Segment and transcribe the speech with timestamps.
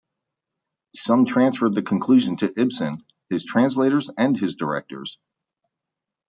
[0.95, 5.03] Some transferred the conclusion to Ibsen, his translators and his director.